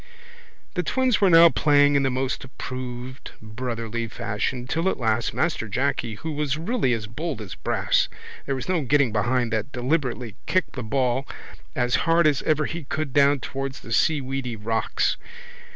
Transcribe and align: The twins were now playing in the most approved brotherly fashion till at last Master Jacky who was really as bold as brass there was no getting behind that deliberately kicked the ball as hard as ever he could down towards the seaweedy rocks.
The 0.73 0.81
twins 0.81 1.21
were 1.21 1.29
now 1.29 1.49
playing 1.49 1.93
in 1.93 2.01
the 2.01 2.09
most 2.09 2.43
approved 2.43 3.33
brotherly 3.39 4.07
fashion 4.07 4.65
till 4.65 4.89
at 4.89 4.97
last 4.99 5.31
Master 5.31 5.67
Jacky 5.67 6.15
who 6.15 6.31
was 6.31 6.57
really 6.57 6.91
as 6.93 7.05
bold 7.05 7.39
as 7.39 7.53
brass 7.53 8.09
there 8.47 8.55
was 8.55 8.67
no 8.67 8.81
getting 8.81 9.11
behind 9.11 9.53
that 9.53 9.71
deliberately 9.71 10.33
kicked 10.47 10.73
the 10.73 10.81
ball 10.81 11.27
as 11.75 11.97
hard 12.09 12.25
as 12.25 12.41
ever 12.47 12.65
he 12.65 12.85
could 12.85 13.13
down 13.13 13.41
towards 13.41 13.81
the 13.81 13.91
seaweedy 13.93 14.55
rocks. 14.55 15.17